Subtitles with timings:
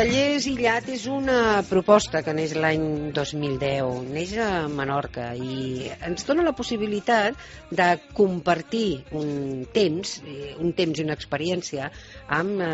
[0.00, 6.46] Tallers Illat és una proposta que neix l'any 2010, neix a Menorca i ens dona
[6.46, 7.36] la possibilitat
[7.80, 11.90] de compartir un temps, eh, un temps i una experiència
[12.38, 12.72] amb eh,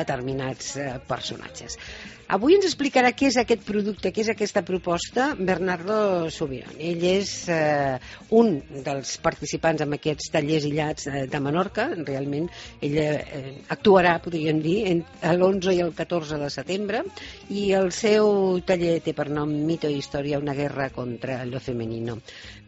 [0.00, 1.76] determinats eh, personatges.
[2.32, 6.72] Avui ens explicarà què és aquest producte, què és aquesta proposta, Bernardo Subiron.
[6.80, 7.98] Ell és eh,
[8.32, 8.54] un
[8.86, 11.90] dels participants en aquests tallers illats eh, de Menorca.
[11.98, 12.48] Realment,
[12.80, 14.78] ell eh, actuarà, podríem dir,
[15.34, 17.02] l'11 i el 14 de setembre
[17.52, 22.18] i el seu taller té per nom Mito i Història, una guerra contra lo femenino.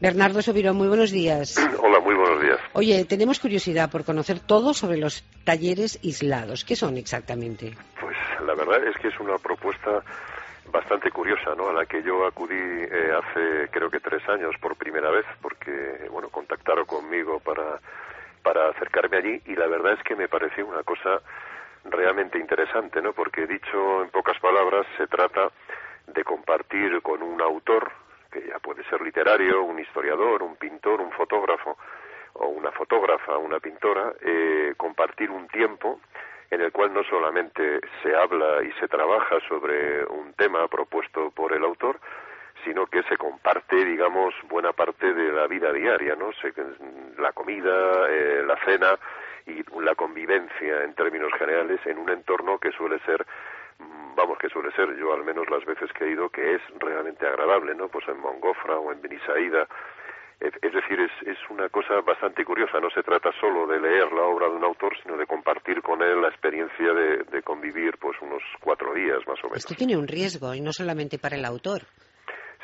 [0.00, 1.56] Bernardo Subirón, muy buenos días.
[1.80, 2.60] Hola, muy buenos días.
[2.74, 6.64] Oye, tenemos curiosidad por conocer todo sobre los talleres aislados.
[6.64, 7.74] ¿Qué son exactamente?
[7.98, 10.02] Pues la verdad es que es una propuesta
[10.70, 11.68] bastante curiosa, ¿no?
[11.68, 16.08] A la que yo acudí eh, hace creo que tres años por primera vez, porque
[16.10, 17.80] bueno contactaron conmigo para
[18.42, 21.20] para acercarme allí y la verdad es que me pareció una cosa
[21.84, 23.12] realmente interesante, ¿no?
[23.12, 25.50] Porque dicho en pocas palabras se trata
[26.06, 27.90] de compartir con un autor
[28.30, 31.76] que ya puede ser literario, un historiador, un pintor, un fotógrafo
[32.34, 36.00] o una fotógrafa, una pintora, eh, compartir un tiempo
[36.50, 41.52] en el cual no solamente se habla y se trabaja sobre un tema propuesto por
[41.52, 41.98] el autor,
[42.64, 46.30] sino que se comparte, digamos, buena parte de la vida diaria, ¿no?
[47.18, 48.98] la comida, eh, la cena
[49.46, 53.24] y la convivencia en términos generales en un entorno que suele ser
[53.78, 56.62] mm, vamos, que suele ser, yo al menos las veces que he ido, que es
[56.78, 57.88] realmente agradable, ¿no?
[57.88, 59.68] Pues en Mongofra o en Benisaída,
[60.40, 62.78] es decir, es, es una cosa bastante curiosa.
[62.80, 66.02] No se trata solo de leer la obra de un autor, sino de compartir con
[66.02, 69.58] él la experiencia de, de convivir pues unos cuatro días más o menos.
[69.58, 71.82] Esto tiene un riesgo, y no solamente para el autor.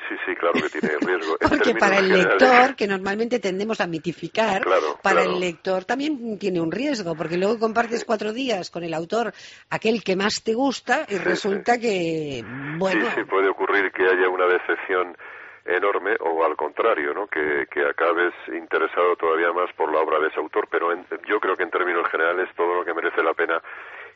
[0.08, 1.36] Sí, sí, claro que tiene riesgo.
[1.38, 4.62] Porque para el lector, que normalmente tendemos a mitificar,
[5.02, 9.32] para el lector también tiene un riesgo, porque luego compartes cuatro días con el autor,
[9.70, 12.42] aquel que más te gusta, y resulta que,
[12.78, 13.06] bueno...
[13.06, 15.16] Sí, sí, puede ocurrir que haya una decepción
[15.64, 17.26] enorme o al contrario, ¿no?
[17.26, 20.92] Que, que, acabes interesado todavía más por la obra de ese autor, pero
[21.26, 23.62] yo creo que en términos generales todo lo que merece la pena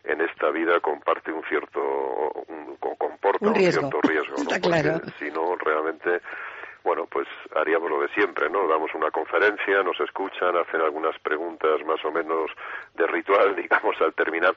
[0.05, 1.81] en esta vida comparte un cierto,
[2.49, 4.61] un, comporta un, cierto riesgo, ¿no?
[4.61, 5.01] claro.
[5.19, 6.21] si no realmente
[6.87, 8.69] bueno, pues haríamos lo de siempre, ¿no?
[8.69, 12.49] Damos una conferencia, nos escuchan, hacen algunas preguntas más o menos
[12.95, 14.55] de ritual, digamos, al terminar,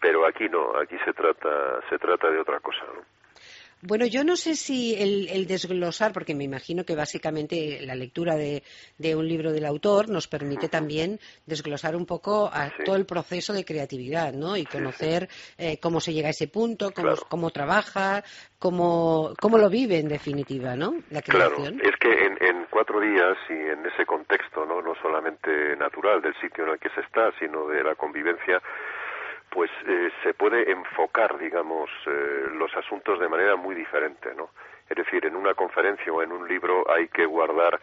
[0.00, 3.21] pero aquí no, aquí se trata, se trata de otra cosa, ¿no?
[3.84, 8.62] Bueno, yo no sé si el, desglosar, porque me imagino que básicamente la lectura de,
[9.16, 13.64] un libro del autor nos permite también desglosar un poco a todo el proceso de
[13.64, 14.56] creatividad, ¿no?
[14.56, 15.28] Y conocer
[15.58, 16.92] eh, cómo se llega a ese punto,
[17.28, 18.22] cómo, trabaja,
[18.60, 21.02] cómo, cómo lo vive en definitiva, ¿no?
[21.10, 21.78] La creación.
[21.78, 24.80] Claro, es que en, en cuatro días y en ese contexto, ¿no?
[24.80, 28.62] No solamente natural del sitio en el que se está, sino de la convivencia
[29.52, 34.48] pues eh, se puede enfocar, digamos, eh, los asuntos de manera muy diferente, ¿no?
[34.88, 37.78] Es decir, en una conferencia o en un libro hay que guardar,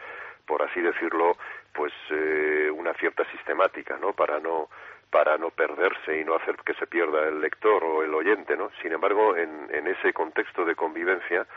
[0.47, 1.38] por así decirlo,
[1.74, 4.13] pues eh, una cierta sistemática, ¿no?
[4.13, 4.68] Para no
[5.12, 8.69] para no perderse y no hacer que se pierda el lector o el oyente, ¿no?
[8.80, 11.47] Sin embargo, en, en ese contexto de convivencia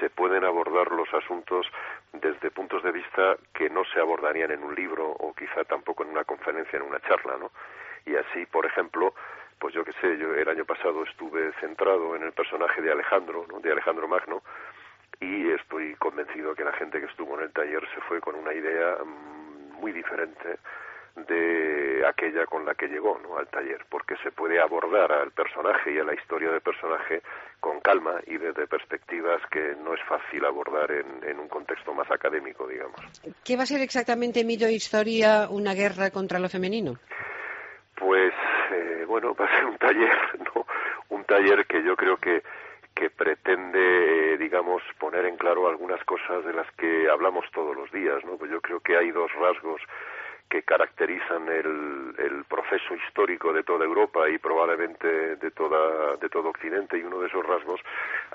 [0.00, 1.66] se pueden abordar los asuntos
[2.14, 6.10] desde puntos de vista que no se abordarían en un libro o quizá tampoco en
[6.10, 7.50] una conferencia, en una charla, ¿no?
[8.06, 9.14] Y así, por ejemplo,
[9.58, 13.46] pues yo qué sé, yo el año pasado estuve centrado en el personaje de Alejandro,
[13.48, 13.60] ¿no?
[13.60, 14.42] de Alejandro Magno,
[15.20, 18.52] y estoy convencido que la gente que estuvo en el taller se fue con una
[18.52, 20.58] idea mm, muy diferente
[21.16, 25.98] de aquella con la que llegó al taller, porque se puede abordar al personaje y
[25.98, 27.22] a la historia del personaje
[27.60, 32.10] con calma y desde perspectivas que no es fácil abordar en, en un contexto más
[32.10, 33.00] académico, digamos.
[33.44, 36.98] ¿Qué va a ser exactamente mito historia, una guerra contra lo femenino?
[37.96, 38.34] Pues
[38.72, 40.66] eh, bueno, va a ser un taller, ¿no?
[41.10, 42.42] Un taller que yo creo que
[42.94, 47.90] que pretende, eh, digamos, poner en claro algunas cosas de las que hablamos todos los
[47.90, 48.36] días, ¿no?
[48.36, 49.80] Pues yo creo que hay dos rasgos
[50.48, 56.50] que caracterizan el, el, proceso histórico de toda Europa y probablemente de toda de todo
[56.50, 57.80] Occidente y uno de esos rasgos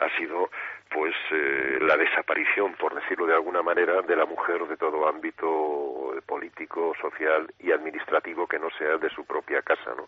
[0.01, 0.49] ha sido
[0.89, 6.15] pues eh, la desaparición por decirlo de alguna manera de la mujer de todo ámbito
[6.25, 10.07] político social y administrativo que no sea de su propia casa no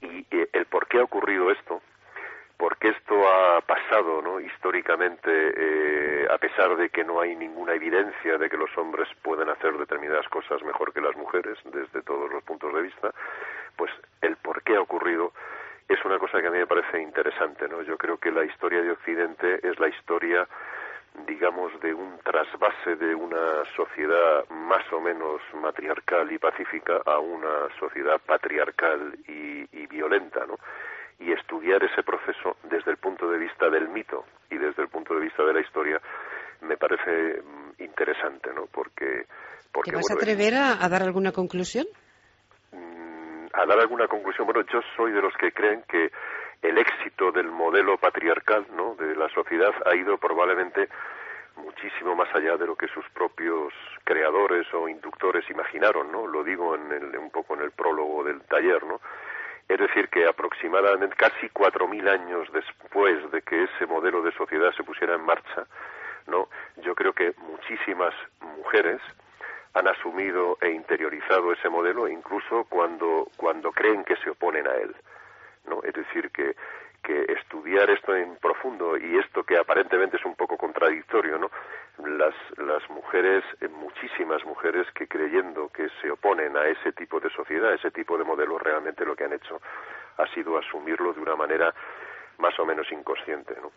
[0.00, 1.82] y eh, el por qué ha ocurrido esto
[2.58, 4.40] porque esto ha pasado ¿no?
[4.40, 9.48] históricamente, eh, a pesar de que no hay ninguna evidencia de que los hombres pueden
[9.48, 13.14] hacer determinadas cosas mejor que las mujeres desde todos los puntos de vista,
[13.76, 15.32] pues el por qué ha ocurrido
[15.88, 17.68] es una cosa que a mí me parece interesante.
[17.68, 17.82] ¿no?
[17.82, 20.46] Yo creo que la historia de Occidente es la historia
[21.26, 27.68] digamos, de un trasvase de una sociedad más o menos matriarcal y pacífica a una
[27.80, 30.56] sociedad patriarcal y, y violenta, ¿no?
[31.20, 35.14] y estudiar ese proceso desde el punto de vista del mito y desde el punto
[35.14, 36.00] de vista de la historia
[36.60, 38.66] me parece mm, interesante, ¿no?
[38.66, 39.26] Porque,
[39.72, 41.86] porque ¿Te vas a atrever a, dar alguna conclusión?
[43.58, 44.46] A dar alguna conclusión.
[44.46, 46.12] Bueno, yo soy de los que creen que
[46.62, 48.94] el éxito del modelo patriarcal, ¿no?
[48.94, 50.88] De la sociedad ha ido probablemente
[51.56, 53.72] muchísimo más allá de lo que sus propios
[54.04, 56.28] creadores o inductores imaginaron, ¿no?
[56.28, 59.00] Lo digo en el, un poco en el prólogo del taller, ¿no?
[59.68, 64.70] Es decir, que aproximadamente casi cuatro mil años después de que ese modelo de sociedad
[64.76, 65.66] se pusiera en marcha,
[66.28, 66.48] ¿no?
[66.76, 68.14] Yo creo que muchísimas
[68.56, 69.00] mujeres
[69.78, 74.94] han asumido e interiorizado ese modelo incluso cuando, cuando creen que se oponen a él,
[75.66, 75.82] ¿no?
[75.82, 76.56] Es decir, que
[77.02, 81.50] que estudiar esto en profundo y esto que aparentemente es un poco contradictorio, ¿no?
[82.04, 87.30] Las, las mujeres, eh, muchísimas mujeres que creyendo que se oponen a ese tipo de
[87.30, 89.60] sociedad, a ese tipo de modelo, realmente lo que han hecho
[90.16, 91.74] ha sido asumirlo de una manera
[92.38, 93.72] más o menos inconsciente, ¿no?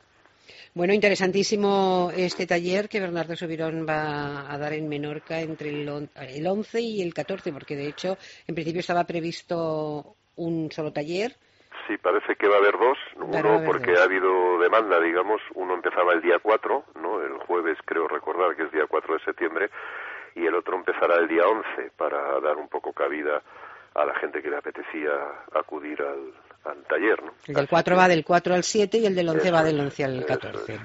[0.73, 6.47] Bueno, interesantísimo este taller que Bernardo Subirón va a dar en Menorca entre el, el
[6.47, 8.17] 11 y el 14, porque de hecho
[8.47, 11.35] en principio estaba previsto un solo taller
[11.87, 12.97] Sí, parece que va a haber dos.
[13.15, 15.41] Uno porque ha habido demanda, digamos.
[15.55, 17.21] Uno empezaba el día 4, ¿no?
[17.21, 19.69] El jueves, creo recordar que es día 4 de septiembre.
[20.35, 23.41] Y el otro empezará el día 11 para dar un poco cabida
[23.93, 25.11] a la gente que le apetecía
[25.53, 27.21] acudir al, al taller.
[27.23, 27.33] ¿no?
[27.47, 30.03] El del 4 va del 4 al 7 y el del 11 va del 11
[30.03, 30.79] al 14.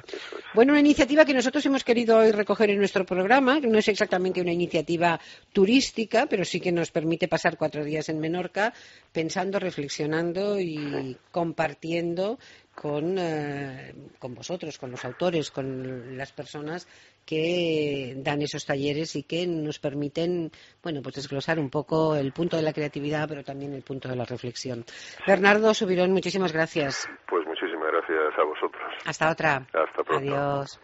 [0.55, 3.89] Bueno, una iniciativa que nosotros hemos querido hoy recoger en nuestro programa, que no es
[3.89, 5.21] exactamente una iniciativa
[5.53, 8.73] turística, pero sí que nos permite pasar cuatro días en Menorca
[9.13, 12.39] pensando, reflexionando y compartiendo
[12.75, 16.87] con, eh, con vosotros, con los autores, con las personas
[17.27, 20.51] que dan esos talleres y que nos permiten,
[20.83, 24.17] bueno, pues desglosar un poco el punto de la creatividad, pero también el punto de
[24.17, 24.85] la reflexión.
[25.27, 27.09] Bernardo Subirón, muchísimas gracias.
[27.29, 28.83] Pues muchísimas gracias a vosotros.
[29.05, 29.67] Hasta otra.
[29.75, 30.35] Hasta pronto.
[30.35, 30.81] Adiós.